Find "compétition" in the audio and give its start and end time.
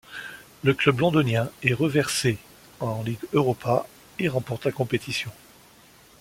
4.71-5.29